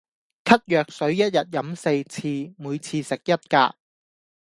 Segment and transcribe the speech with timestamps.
[0.45, 3.75] 咳藥水一日飲四次，每次食一格